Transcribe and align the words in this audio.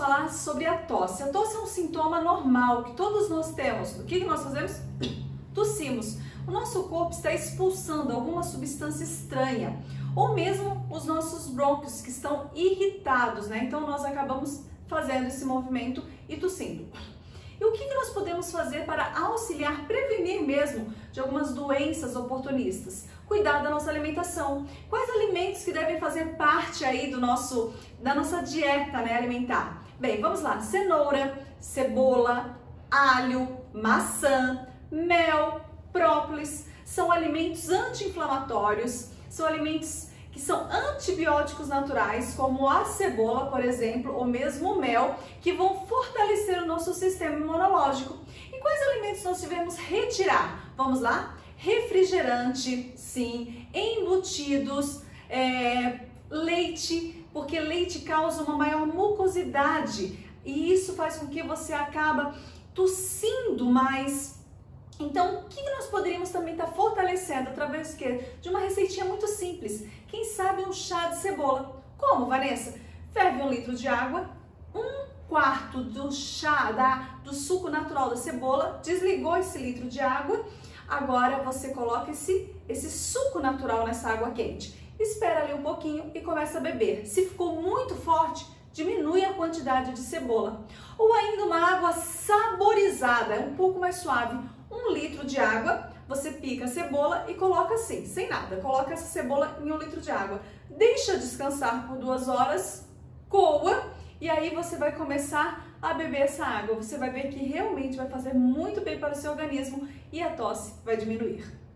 falar 0.00 0.32
sobre 0.32 0.64
a 0.64 0.78
tosse. 0.78 1.22
A 1.22 1.28
tosse 1.28 1.56
é 1.56 1.60
um 1.60 1.66
sintoma 1.66 2.22
normal 2.22 2.84
que 2.84 2.94
todos 2.94 3.28
nós 3.28 3.52
temos. 3.52 3.98
O 3.98 4.04
que 4.04 4.24
nós 4.24 4.42
fazemos? 4.42 4.80
Tossimos. 5.54 6.16
O 6.48 6.50
nosso 6.50 6.84
corpo 6.84 7.12
está 7.12 7.34
expulsando 7.34 8.10
alguma 8.10 8.42
substância 8.42 9.04
estranha, 9.04 9.78
ou 10.16 10.34
mesmo 10.34 10.86
os 10.90 11.04
nossos 11.04 11.52
brônquios 11.52 12.00
que 12.00 12.08
estão 12.08 12.50
irritados, 12.54 13.48
né? 13.48 13.64
Então 13.64 13.82
nós 13.82 14.02
acabamos 14.02 14.64
fazendo 14.88 15.26
esse 15.26 15.44
movimento 15.44 16.02
e 16.26 16.36
tossindo. 16.38 16.86
E 17.60 17.64
o 17.64 17.72
que, 17.72 17.94
nós 17.94 18.08
podemos 18.08 18.50
fazer 18.50 18.86
para 18.86 19.12
auxiliar, 19.18 19.86
prevenir 19.86 20.42
mesmo 20.42 20.94
de 21.12 21.20
algumas 21.20 21.52
doenças 21.52 22.16
oportunistas? 22.16 23.06
Cuidar 23.26 23.62
da 23.62 23.68
nossa 23.68 23.90
alimentação. 23.90 24.66
Quais 24.88 25.10
alimentos 25.10 25.62
que 25.62 25.72
devem 25.72 26.00
fazer 26.00 26.36
parte 26.36 26.86
aí 26.86 27.10
do 27.10 27.20
nosso, 27.20 27.74
da 28.00 28.14
nossa 28.14 28.40
dieta 28.42 29.02
né, 29.02 29.14
alimentar? 29.14 29.84
Bem, 29.98 30.22
vamos 30.22 30.40
lá. 30.40 30.58
Cenoura, 30.60 31.38
cebola, 31.60 32.58
alho, 32.90 33.58
maçã, 33.74 34.66
mel, 34.90 35.60
própolis. 35.92 36.66
São 36.82 37.12
alimentos 37.12 37.68
anti-inflamatórios, 37.68 39.10
são 39.28 39.46
alimentos 39.46 40.09
que 40.30 40.40
são 40.40 40.68
antibióticos 40.70 41.68
naturais, 41.68 42.34
como 42.34 42.68
a 42.68 42.84
cebola, 42.84 43.46
por 43.50 43.64
exemplo, 43.64 44.14
ou 44.14 44.24
mesmo 44.24 44.74
o 44.74 44.80
mel, 44.80 45.16
que 45.40 45.52
vão 45.52 45.86
fortalecer 45.86 46.62
o 46.62 46.66
nosso 46.66 46.94
sistema 46.94 47.36
imunológico. 47.36 48.16
E 48.52 48.58
quais 48.58 48.82
alimentos 48.88 49.24
nós 49.24 49.40
devemos 49.40 49.76
retirar? 49.76 50.72
Vamos 50.76 51.00
lá? 51.00 51.36
Refrigerante, 51.56 52.92
sim, 52.96 53.66
embutidos, 53.74 55.02
é, 55.28 56.00
leite, 56.30 57.26
porque 57.32 57.58
leite 57.58 58.00
causa 58.00 58.42
uma 58.42 58.56
maior 58.56 58.86
mucosidade 58.86 60.26
e 60.44 60.72
isso 60.72 60.94
faz 60.94 61.16
com 61.16 61.26
que 61.26 61.42
você 61.42 61.72
acaba 61.72 62.34
tossindo 62.74 63.66
mais 63.66 64.40
então, 65.00 65.38
o 65.38 65.44
que 65.44 65.62
nós 65.70 65.86
poderíamos 65.86 66.28
também 66.28 66.52
estar 66.52 66.66
fortalecendo 66.66 67.48
através 67.48 67.96
de 67.96 68.48
uma 68.48 68.60
receitinha 68.60 69.06
muito 69.06 69.26
simples? 69.26 69.86
Um 70.70 70.72
chá 70.72 71.08
de 71.08 71.16
cebola. 71.16 71.82
Como, 71.98 72.26
Vanessa? 72.26 72.78
Ferve 73.10 73.42
um 73.42 73.50
litro 73.50 73.74
de 73.74 73.88
água, 73.88 74.30
um 74.72 75.04
quarto 75.28 75.82
do 75.82 76.12
chá, 76.12 76.70
da, 76.70 77.18
do 77.24 77.34
suco 77.34 77.68
natural 77.68 78.08
da 78.08 78.14
cebola, 78.14 78.78
desligou 78.80 79.36
esse 79.36 79.58
litro 79.58 79.88
de 79.88 79.98
água, 79.98 80.44
agora 80.88 81.42
você 81.42 81.70
coloca 81.70 82.12
esse, 82.12 82.54
esse 82.68 82.88
suco 82.88 83.40
natural 83.40 83.84
nessa 83.84 84.10
água 84.10 84.30
quente. 84.30 84.94
Espera 84.96 85.42
ali 85.42 85.54
um 85.54 85.62
pouquinho 85.64 86.12
e 86.14 86.20
começa 86.20 86.58
a 86.58 86.60
beber. 86.60 87.04
Se 87.04 87.26
ficou 87.26 87.60
muito 87.60 87.96
forte, 87.96 88.46
diminui 88.72 89.24
a 89.24 89.34
quantidade 89.34 89.92
de 89.92 89.98
cebola. 89.98 90.64
Ou 90.96 91.12
ainda 91.12 91.46
uma 91.46 91.68
água 91.68 91.92
saborizada, 91.94 93.34
é 93.34 93.40
um 93.40 93.56
pouco 93.56 93.80
mais 93.80 93.96
suave, 93.96 94.38
um 94.90 94.94
litro 94.94 95.24
de 95.24 95.38
água, 95.38 95.90
você 96.08 96.32
pica 96.32 96.64
a 96.64 96.68
cebola 96.68 97.24
e 97.28 97.34
coloca 97.34 97.74
assim, 97.74 98.04
sem 98.04 98.28
nada. 98.28 98.56
Coloca 98.56 98.92
essa 98.92 99.06
cebola 99.06 99.58
em 99.62 99.70
um 99.70 99.78
litro 99.78 100.00
de 100.00 100.10
água. 100.10 100.40
Deixa 100.68 101.16
descansar 101.16 101.86
por 101.86 101.98
duas 101.98 102.28
horas, 102.28 102.88
coa, 103.28 103.90
e 104.20 104.28
aí 104.28 104.54
você 104.54 104.76
vai 104.76 104.94
começar 104.94 105.64
a 105.80 105.94
beber 105.94 106.22
essa 106.22 106.44
água. 106.44 106.74
Você 106.74 106.98
vai 106.98 107.10
ver 107.10 107.28
que 107.28 107.44
realmente 107.44 107.96
vai 107.96 108.08
fazer 108.08 108.34
muito 108.34 108.80
bem 108.80 108.98
para 108.98 109.12
o 109.12 109.16
seu 109.16 109.30
organismo 109.30 109.88
e 110.12 110.20
a 110.20 110.30
tosse 110.30 110.74
vai 110.84 110.96
diminuir. 110.96 111.69